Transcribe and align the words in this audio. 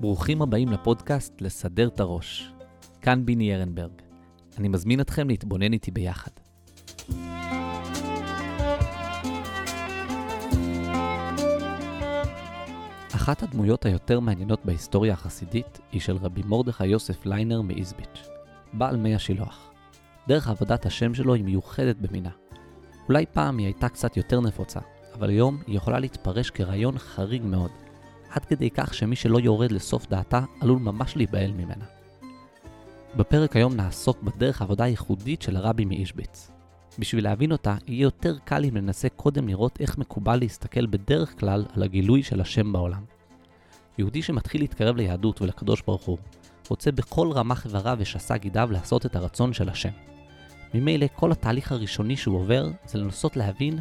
ברוכים 0.00 0.42
הבאים 0.42 0.68
לפודקאסט 0.68 1.40
לסדר 1.40 1.88
את 1.88 2.00
הראש. 2.00 2.52
כאן 3.00 3.26
ביני 3.26 3.54
ארנברג. 3.54 3.92
אני 4.58 4.68
מזמין 4.68 5.00
אתכם 5.00 5.28
להתבונן 5.28 5.72
איתי 5.72 5.90
ביחד. 5.90 6.30
אחת 13.14 13.42
הדמויות 13.42 13.86
היותר 13.86 14.20
מעניינות 14.20 14.64
בהיסטוריה 14.64 15.12
החסידית 15.12 15.80
היא 15.92 16.00
של 16.00 16.16
רבי 16.16 16.42
מרדכי 16.46 16.86
יוסף 16.86 17.26
ליינר 17.26 17.60
מאיזביץ', 17.60 18.28
בעל 18.72 18.96
מי 18.96 19.14
השילוח. 19.14 19.70
דרך 20.28 20.48
עבודת 20.48 20.86
השם 20.86 21.14
שלו 21.14 21.34
היא 21.34 21.44
מיוחדת 21.44 21.96
במינה. 21.96 22.30
אולי 23.08 23.26
פעם 23.32 23.58
היא 23.58 23.66
הייתה 23.66 23.88
קצת 23.88 24.16
יותר 24.16 24.40
נפוצה, 24.40 24.80
אבל 25.14 25.28
היום 25.28 25.62
היא 25.66 25.76
יכולה 25.76 25.98
להתפרש 25.98 26.50
כרעיון 26.50 26.98
חריג 26.98 27.42
מאוד, 27.44 27.70
עד 28.30 28.44
כדי 28.44 28.70
כך 28.70 28.94
שמי 28.94 29.16
שלא 29.16 29.40
יורד 29.40 29.72
לסוף 29.72 30.06
דעתה 30.06 30.40
עלול 30.60 30.78
ממש 30.78 31.16
להיבהל 31.16 31.52
ממנה. 31.52 31.84
בפרק 33.16 33.56
היום 33.56 33.74
נעסוק 33.74 34.22
בדרך 34.22 34.60
העבודה 34.60 34.84
הייחודית 34.84 35.42
של 35.42 35.56
הרבי 35.56 35.84
מאישביץ. 35.84 36.50
בשביל 36.98 37.24
להבין 37.24 37.52
אותה, 37.52 37.76
יהיה 37.86 38.02
יותר 38.02 38.36
קל 38.44 38.64
אם 38.64 38.76
ננסה 38.76 39.08
קודם 39.08 39.48
לראות 39.48 39.80
איך 39.80 39.98
מקובל 39.98 40.36
להסתכל 40.36 40.86
בדרך 40.86 41.40
כלל 41.40 41.64
על 41.74 41.82
הגילוי 41.82 42.22
של 42.22 42.40
השם 42.40 42.72
בעולם. 42.72 43.04
יהודי 43.98 44.22
שמתחיל 44.22 44.60
להתקרב 44.60 44.96
ליהדות 44.96 45.42
ולקדוש 45.42 45.82
ברוך 45.86 46.04
הוא, 46.04 46.18
רוצה 46.68 46.92
בכל 46.92 47.30
רמ"ח 47.32 47.66
איבריו 47.66 47.96
ושס"ה 48.00 48.36
גידיו 48.36 48.68
לעשות 48.72 49.06
את 49.06 49.16
הרצון 49.16 49.52
של 49.52 49.68
השם. 49.68 49.90
ממילא 50.74 51.06
כל 51.14 51.32
התהליך 51.32 51.72
הראשוני 51.72 52.16
שהוא 52.16 52.36
עובר 52.38 52.68
זה 52.86 52.98
לנסות 52.98 53.36
להבין 53.36 53.78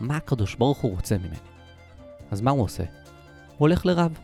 מה 0.00 0.16
הקדוש 0.16 0.54
ברוך 0.54 0.78
הוא 0.78 0.90
רוצה 0.90 1.18
ממני. 1.18 1.36
אז 2.30 2.40
מה 2.40 2.50
הוא 2.50 2.62
עושה? 2.62 2.84
הוא 3.58 3.68
הולך 3.68 3.86
לרב. 3.86 4.18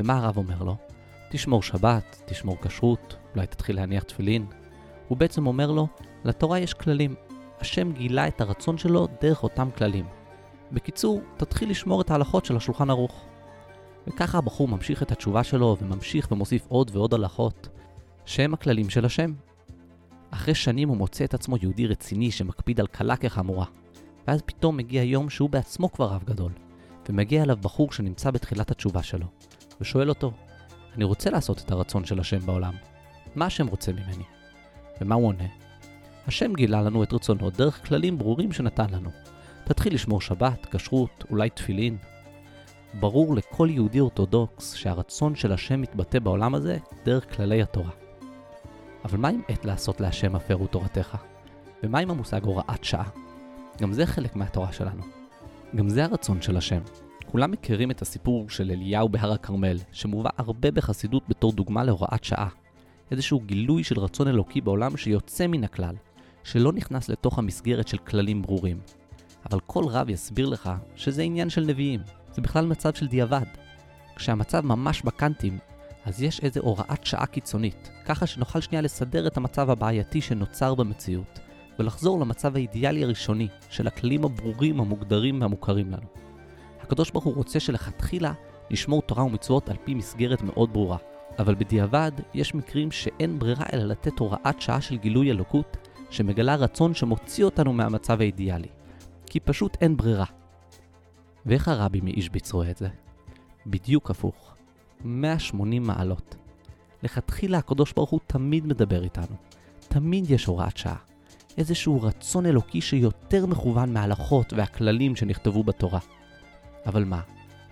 ומה 0.00 0.16
הרב 0.16 0.36
אומר 0.36 0.62
לו? 0.62 0.76
תשמור 1.30 1.62
שבת, 1.62 2.22
תשמור 2.26 2.56
כשרות, 2.62 3.16
אולי 3.34 3.46
תתחיל 3.46 3.76
להניח 3.76 4.02
תפילין. 4.02 4.46
הוא 5.08 5.18
בעצם 5.18 5.46
אומר 5.46 5.70
לו, 5.70 5.86
לתורה 6.24 6.58
יש 6.58 6.74
כללים. 6.74 7.14
השם 7.60 7.92
גילה 7.92 8.28
את 8.28 8.40
הרצון 8.40 8.78
שלו 8.78 9.08
דרך 9.20 9.42
אותם 9.42 9.68
כללים. 9.76 10.04
בקיצור, 10.72 11.20
תתחיל 11.36 11.70
לשמור 11.70 12.00
את 12.00 12.10
ההלכות 12.10 12.44
של 12.44 12.56
השולחן 12.56 12.90
ערוך. 12.90 13.24
וככה 14.06 14.38
הבחור 14.38 14.68
ממשיך 14.68 15.02
את 15.02 15.12
התשובה 15.12 15.44
שלו 15.44 15.76
וממשיך 15.80 16.32
ומוסיף 16.32 16.66
עוד 16.68 16.90
ועוד 16.94 17.14
הלכות, 17.14 17.68
שהם 18.24 18.54
הכללים 18.54 18.90
של 18.90 19.04
השם. 19.04 19.32
אחרי 20.30 20.54
שנים 20.54 20.88
הוא 20.88 20.96
מוצא 20.96 21.24
את 21.24 21.34
עצמו 21.34 21.56
יהודי 21.62 21.86
רציני 21.86 22.30
שמקפיד 22.30 22.80
על 22.80 22.86
קלה 22.86 23.16
כחמורה. 23.16 23.66
ואז 24.28 24.42
פתאום 24.42 24.76
מגיע 24.76 25.02
יום 25.02 25.30
שהוא 25.30 25.50
בעצמו 25.50 25.92
כבר 25.92 26.06
רב 26.06 26.24
גדול, 26.24 26.52
ומגיע 27.08 27.42
אליו 27.42 27.56
בחור 27.56 27.92
שנמצא 27.92 28.30
בתחילת 28.30 28.70
התשובה 28.70 29.02
שלו, 29.02 29.26
ושואל 29.80 30.08
אותו, 30.08 30.32
אני 30.94 31.04
רוצה 31.04 31.30
לעשות 31.30 31.62
את 31.66 31.70
הרצון 31.70 32.04
של 32.04 32.20
השם 32.20 32.38
בעולם, 32.38 32.74
מה 33.34 33.46
השם 33.46 33.66
רוצה 33.66 33.92
ממני? 33.92 34.24
ומה 35.00 35.14
הוא 35.14 35.26
עונה? 35.26 35.44
השם 36.26 36.54
גילה 36.54 36.82
לנו 36.82 37.02
את 37.02 37.12
רצונו 37.12 37.50
דרך 37.50 37.88
כללים 37.88 38.18
ברורים 38.18 38.52
שנתן 38.52 38.90
לנו. 38.90 39.10
תתחיל 39.64 39.94
לשמור 39.94 40.20
שבת, 40.20 40.66
כשרות, 40.66 41.24
אולי 41.30 41.50
תפילין. 41.50 41.96
ברור 43.00 43.34
לכל 43.34 43.68
יהודי 43.70 44.00
אורתודוקס 44.00 44.74
שהרצון 44.74 45.34
של 45.34 45.52
השם 45.52 45.80
מתבטא 45.80 46.18
בעולם 46.18 46.54
הזה 46.54 46.78
דרך 47.04 47.36
כללי 47.36 47.62
התורה. 47.62 47.90
אבל 49.04 49.18
מה 49.18 49.28
עם 49.28 49.40
עת 49.48 49.64
לעשות 49.64 50.00
להשם 50.00 50.36
הפרו 50.36 50.66
תורתך? 50.66 51.16
ומה 51.82 51.98
עם 51.98 52.10
המושג 52.10 52.44
הוראת 52.44 52.84
שעה? 52.84 53.08
גם 53.80 53.92
זה 53.92 54.06
חלק 54.06 54.36
מהתורה 54.36 54.72
שלנו. 54.72 55.15
גם 55.74 55.88
זה 55.88 56.04
הרצון 56.04 56.42
של 56.42 56.56
השם. 56.56 56.80
כולם 57.26 57.50
מכירים 57.50 57.90
את 57.90 58.02
הסיפור 58.02 58.50
של 58.50 58.70
אליהו 58.70 59.08
בהר 59.08 59.32
הכרמל, 59.32 59.78
שמובא 59.92 60.30
הרבה 60.38 60.70
בחסידות 60.70 61.22
בתור 61.28 61.52
דוגמה 61.52 61.84
להוראת 61.84 62.24
שעה. 62.24 62.48
איזשהו 63.10 63.40
גילוי 63.40 63.84
של 63.84 64.00
רצון 64.00 64.28
אלוקי 64.28 64.60
בעולם 64.60 64.96
שיוצא 64.96 65.46
מן 65.46 65.64
הכלל, 65.64 65.94
שלא 66.44 66.72
נכנס 66.72 67.08
לתוך 67.08 67.38
המסגרת 67.38 67.88
של 67.88 67.98
כללים 67.98 68.42
ברורים. 68.42 68.80
אבל 69.50 69.60
כל 69.66 69.84
רב 69.84 70.10
יסביר 70.10 70.48
לך 70.48 70.70
שזה 70.96 71.22
עניין 71.22 71.50
של 71.50 71.64
נביאים, 71.64 72.00
זה 72.32 72.42
בכלל 72.42 72.66
מצב 72.66 72.94
של 72.94 73.06
דיעבד. 73.06 73.46
כשהמצב 74.16 74.60
ממש 74.60 75.02
בקנטים, 75.02 75.58
אז 76.04 76.22
יש 76.22 76.40
איזו 76.40 76.60
הוראת 76.60 77.06
שעה 77.06 77.26
קיצונית, 77.26 77.90
ככה 78.04 78.26
שנוכל 78.26 78.60
שנייה 78.60 78.82
לסדר 78.82 79.26
את 79.26 79.36
המצב 79.36 79.70
הבעייתי 79.70 80.20
שנוצר 80.20 80.74
במציאות, 80.74 81.40
ולחזור 81.78 82.20
למצב 82.20 82.56
האידיאלי 82.56 83.04
הראשוני 83.04 83.48
של 83.70 83.86
הכללים 83.86 84.24
הברורים, 84.24 84.80
המוגדרים 84.80 85.40
והמוכרים 85.40 85.90
לנו. 85.90 86.06
הקדוש 86.80 87.10
ברוך 87.10 87.24
הוא 87.24 87.34
רוצה 87.34 87.60
שלכתחילה 87.60 88.32
נשמור 88.70 89.02
תורה 89.02 89.24
ומצוות 89.24 89.68
על 89.68 89.76
פי 89.84 89.94
מסגרת 89.94 90.42
מאוד 90.42 90.72
ברורה, 90.72 90.96
אבל 91.38 91.54
בדיעבד 91.54 92.12
יש 92.34 92.54
מקרים 92.54 92.90
שאין 92.90 93.38
ברירה 93.38 93.66
אלא 93.72 93.84
לתת 93.84 94.18
הוראת 94.18 94.60
שעה 94.60 94.80
של 94.80 94.96
גילוי 94.96 95.30
אלוקות 95.30 95.76
שמגלה 96.10 96.54
רצון 96.54 96.94
שמוציא 96.94 97.44
אותנו 97.44 97.72
מהמצב 97.72 98.20
האידיאלי. 98.20 98.68
כי 99.26 99.40
פשוט 99.40 99.76
אין 99.80 99.96
ברירה. 99.96 100.24
ואיך 101.46 101.68
הרבי 101.68 102.00
מאישביץ 102.00 102.52
רואה 102.52 102.70
את 102.70 102.76
זה? 102.76 102.88
בדיוק 103.66 104.10
הפוך. 104.10 104.54
180 105.04 105.82
מעלות. 105.82 106.36
לכתחילה 107.02 107.58
הקדוש 107.58 107.92
ברוך 107.92 108.10
הוא 108.10 108.20
תמיד 108.26 108.66
מדבר 108.66 109.02
איתנו. 109.02 109.36
תמיד 109.88 110.30
יש 110.30 110.44
הוראת 110.44 110.76
שעה. 110.76 110.96
איזשהו 111.58 112.02
רצון 112.02 112.46
אלוקי 112.46 112.80
שיותר 112.80 113.46
מכוון 113.46 113.92
מההלכות 113.92 114.52
והכללים 114.52 115.16
שנכתבו 115.16 115.64
בתורה. 115.64 116.00
אבל 116.86 117.04
מה? 117.04 117.20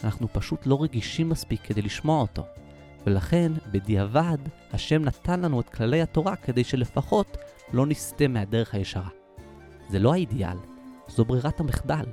אנחנו 0.05 0.29
פשוט 0.33 0.67
לא 0.67 0.83
רגישים 0.83 1.29
מספיק 1.29 1.61
כדי 1.63 1.83
לשמוע 1.83 2.21
אותו. 2.21 2.47
ולכן, 3.07 3.53
בדיעבד, 3.73 4.39
השם 4.73 5.05
נתן 5.05 5.41
לנו 5.41 5.61
את 5.61 5.69
כללי 5.69 6.03
התורה 6.03 6.37
כדי 6.37 6.65
שלפחות 6.65 7.37
לא 7.73 7.87
נסטה 7.87 8.29
מהדרך 8.29 8.75
הישרה. 8.75 9.09
זה 9.89 9.99
לא 9.99 10.13
האידיאל, 10.13 10.57
זו 11.09 11.25
ברירת 11.25 11.61
המחדל. 11.61 12.05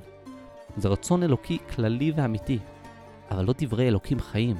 זה 0.76 0.88
רצון 0.88 1.22
אלוקי 1.22 1.58
כללי 1.74 2.12
ואמיתי, 2.16 2.58
אבל 3.30 3.44
לא 3.44 3.54
דברי 3.58 3.88
אלוקים 3.88 4.20
חיים. 4.20 4.56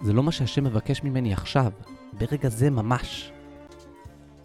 זה 0.00 0.12
לא 0.12 0.22
מה 0.22 0.32
שהשם 0.32 0.64
מבקש 0.64 1.02
ממני 1.02 1.32
עכשיו, 1.32 1.72
ברגע 2.18 2.48
זה 2.48 2.70
ממש. 2.70 3.32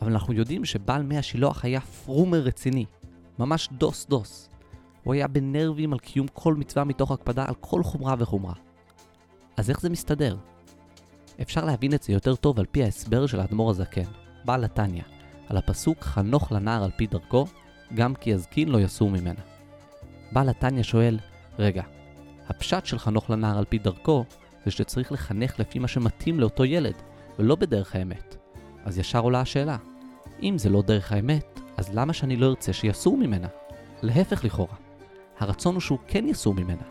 אבל 0.02 0.12
אנחנו 0.12 0.34
יודעים 0.34 0.66
שבעל 0.66 1.04
מי 1.04 1.18
השילוח 1.18 1.66
היה 1.66 1.82
פרומר 1.82 2.40
רציני, 2.40 2.86
ממש 3.40 3.70
דוס 3.72 4.06
דוס. 4.10 4.50
הוא 5.04 5.14
היה 5.14 5.28
בנרבים 5.28 5.94
על 5.94 6.00
קיום 6.00 6.28
כל 6.34 6.56
מצווה 6.56 6.86
מתוך 6.86 7.12
הקפדה 7.12 7.46
על 7.48 7.54
כל 7.60 7.84
חומרה 7.84 8.16
וחומרה. 8.20 8.54
אז 9.58 9.70
איך 9.70 9.82
זה 9.82 9.90
מסתדר? 9.90 10.38
אפשר 11.42 11.66
להבין 11.66 11.94
את 11.94 12.04
זה 12.04 12.14
יותר 12.14 12.36
טוב 12.36 12.60
על 12.60 12.66
פי 12.72 12.84
ההסבר 12.84 13.28
של 13.28 13.40
האדמו"ר 13.40 13.70
הזקן, 13.70 14.10
בעל 14.46 14.64
התניא, 14.64 15.04
על 15.50 15.58
הפסוק 15.58 16.04
חנוך 16.04 16.52
לנער 16.52 16.84
על 16.84 16.92
פי 16.96 17.08
דרכו, 17.08 17.46
גם 17.96 18.16
כי 18.16 18.30
יזקין 18.30 18.70
לא 18.70 18.82
יסור 18.82 19.10
ממנה. 19.10 19.42
בעל 20.32 20.50
התניא 20.50 20.84
שואל, 20.84 21.20
רגע, 21.60 21.84
הפשט 22.50 22.86
של 22.86 23.00
חנוך 23.00 23.30
לנער 23.30 23.58
על 23.58 23.66
פי 23.66 23.78
דרכו 23.78 24.26
זה 24.66 24.72
שצריך 24.72 25.12
לחנך 25.12 25.60
לפי 25.60 25.80
מה 25.80 25.88
שמתאים 25.88 26.40
לאותו 26.40 26.66
ילד, 26.66 26.96
ולא 27.40 27.56
בדרך 27.56 27.96
האמת. 27.96 28.37
אז 28.88 28.98
ישר 29.00 29.20
עולה 29.20 29.42
השאלה, 29.42 29.78
אם 30.44 30.58
זה 30.58 30.70
לא 30.70 30.82
דרך 30.82 31.12
האמת, 31.12 31.60
אז 31.78 31.90
למה 31.94 32.14
שאני 32.14 32.36
לא 32.36 32.46
ארצה 32.46 32.74
שיסור 32.74 33.18
ממנה? 33.18 33.48
להפך 34.02 34.46
לכאורה. 34.46 34.76
הרצון 35.40 35.76
הוא 35.76 35.82
שהוא 35.82 36.00
כן 36.08 36.26
יסור 36.28 36.54
ממנה, 36.54 36.82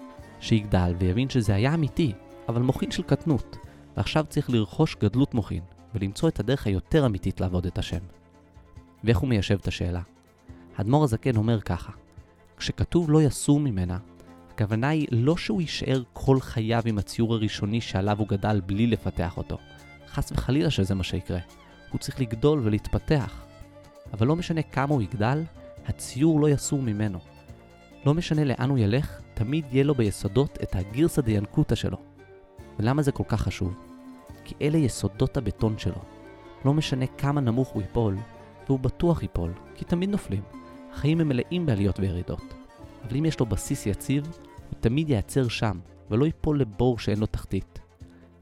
שיגדל 0.41 0.95
ויבין 0.99 1.29
שזה 1.29 1.55
היה 1.55 1.75
אמיתי, 1.75 2.13
אבל 2.49 2.63
מוחין 2.63 2.91
של 2.91 3.03
קטנות, 3.03 3.57
ועכשיו 3.97 4.25
צריך 4.29 4.51
לרכוש 4.51 4.97
גדלות 5.01 5.35
מוחין, 5.35 5.61
ולמצוא 5.95 6.29
את 6.29 6.41
הדרך 6.41 6.67
היותר 6.67 7.07
אמיתית 7.07 7.41
לעבוד 7.41 7.67
את 7.67 7.79
השם. 7.79 8.01
ואיך 9.05 9.19
הוא 9.19 9.29
מיישב 9.29 9.59
את 9.61 9.69
השאלה? 9.69 10.01
האדמו"ר 10.77 11.05
הזקן 11.05 11.37
אומר 11.37 11.61
ככה, 11.61 11.93
כשכתוב 12.57 13.11
לא 13.11 13.23
יסור 13.23 13.61
ממנה, 13.61 13.99
הכוונה 14.51 14.89
היא 14.89 15.07
לא 15.11 15.37
שהוא 15.37 15.61
יישאר 15.61 16.03
כל 16.13 16.41
חייו 16.41 16.83
עם 16.87 16.99
הציור 16.99 17.35
הראשוני 17.35 17.81
שעליו 17.81 18.19
הוא 18.19 18.29
גדל 18.29 18.61
בלי 18.67 18.87
לפתח 18.87 19.37
אותו. 19.37 19.59
חס 20.09 20.33
וחלילה 20.33 20.71
שזה 20.71 20.95
מה 20.95 21.05
שיקרה. 21.05 21.39
הוא 21.97 22.01
צריך 22.01 22.21
לגדול 22.21 22.61
ולהתפתח. 22.65 23.45
אבל 24.13 24.27
לא 24.27 24.37
משנה 24.37 24.63
כמה 24.63 24.95
הוא 24.95 25.03
יגדל, 25.03 25.43
הציור 25.87 26.41
לא 26.41 26.49
יסור 26.49 26.83
ממנו. 26.83 27.19
לא 28.07 28.15
משנה 28.15 28.45
לאן 28.45 28.71
הוא 28.71 28.79
ילך, 28.79 29.21
תמיד 29.35 29.65
יהיה 29.71 29.85
לו 29.85 29.95
ביסודות 29.95 30.59
את 30.63 30.75
הגירסא 30.75 31.23
דיאנקותא 31.23 31.75
שלו. 31.75 31.97
ולמה 32.79 33.03
זה 33.03 33.13
כל 33.13 33.23
כך 33.29 33.41
חשוב? 33.41 33.75
כי 34.45 34.55
אלה 34.63 34.79
יסודות 34.79 35.37
הבטון 35.37 35.79
שלו. 35.79 36.03
לא 36.65 36.75
משנה 36.75 37.07
כמה 37.07 37.41
נמוך 37.41 37.69
הוא 37.69 37.83
ייפול, 37.83 38.17
והוא 38.67 38.81
בטוח 38.81 39.23
ייפול, 39.23 39.53
כי 39.75 39.85
תמיד 39.85 40.11
נופלים. 40.11 40.43
החיים 40.93 41.21
הם 41.21 41.29
מלאים 41.29 41.67
בעליות 41.67 42.01
וירידות. 42.01 42.55
אבל 43.05 43.17
אם 43.17 43.25
יש 43.25 43.41
לו 43.41 43.47
בסיס 43.47 43.87
יציב, 43.87 44.25
הוא 44.71 44.79
תמיד 44.81 45.11
ייעצר 45.11 45.49
שם, 45.49 45.79
ולא 46.11 46.25
ייפול 46.25 46.61
לבור 46.61 46.99
שאין 46.99 47.19
לו 47.19 47.27
תחתית. 47.27 47.79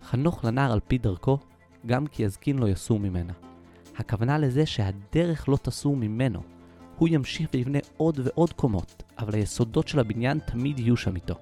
חנוך 0.02 0.44
לנער 0.44 0.72
על 0.72 0.80
פי 0.88 0.98
דרכו, 0.98 1.38
גם 1.86 2.06
כי 2.06 2.22
יזקין 2.22 2.58
לא 2.58 2.68
יסור 2.68 3.00
ממנה. 3.00 3.43
הכוונה 3.96 4.38
לזה 4.38 4.66
שהדרך 4.66 5.48
לא 5.48 5.56
תסור 5.56 5.96
ממנו. 5.96 6.40
הוא 6.98 7.08
ימשיך 7.08 7.48
ויבנה 7.54 7.78
עוד 7.96 8.20
ועוד 8.24 8.52
קומות, 8.52 9.02
אבל 9.18 9.34
היסודות 9.34 9.88
של 9.88 9.98
הבניין 9.98 10.38
תמיד 10.38 10.78
יהיו 10.78 10.96
שם 10.96 11.16
איתו. 11.16 11.34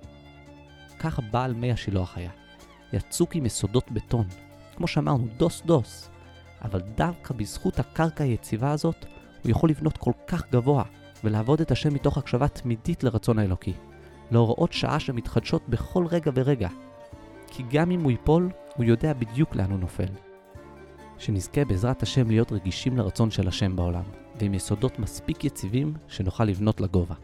כך 0.99 1.21
בעל 1.31 1.55
מי 1.55 1.73
השילוח 1.73 2.17
היה. 2.17 2.31
יצוק 2.93 3.35
עם 3.35 3.47
יסודות 3.47 3.91
בטון, 3.91 4.27
כמו 4.77 4.87
שאמרנו, 4.87 5.27
דוס 5.37 5.63
דוס. 5.67 6.11
אבל 6.63 6.81
דווקא 6.97 7.35
בזכות 7.35 7.79
הקרקע 7.79 8.25
היציבה 8.25 8.71
הזאת, 8.71 9.07
הוא 9.43 9.51
יכול 9.51 9.71
לבנות 9.71 9.97
כל 9.97 10.13
כך 10.27 10.51
גבוה, 10.51 10.85
ולעבוד 11.25 11.61
את 11.61 11.71
השם 11.71 11.95
מתוך 11.95 12.19
הקשבה 12.19 12.49
תמידית 12.49 13.05
לרצון 13.05 13.39
האלוקי. 13.39 13.73
להוראות 14.31 14.73
שעה 14.73 15.01
שמתחדשות 15.01 15.69
בכל 15.69 16.07
רגע 16.07 16.31
ורגע. 16.35 16.69
כי 17.47 17.63
גם 17.71 17.91
אם 17.91 18.01
הוא 18.01 18.11
ייפול, 18.11 18.51
הוא 18.77 18.85
יודע 18.85 19.13
בדיוק 19.13 19.57
לאן 19.57 19.71
הוא 19.71 19.79
נופל. 19.79 20.32
שנזכה 21.23 21.65
בעזרת 21.65 22.03
השם 22.03 22.29
להיות 22.29 22.53
רגישים 22.53 22.97
לרצון 22.97 23.31
של 23.31 23.49
השם 23.49 23.77
בעולם, 23.77 24.05
ועם 24.41 24.55
יסודות 24.55 24.99
מספיק 24.99 25.45
יציבים 25.45 25.95
שנוכל 26.09 26.45
לבנות 26.45 26.81
לגובה. 26.81 27.15